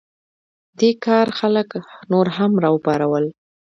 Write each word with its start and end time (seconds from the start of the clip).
دې 0.79 0.91
کار 1.05 1.27
خلک 1.39 1.69
نور 2.11 2.27
هم 2.37 2.51
راوپارول. 2.63 3.25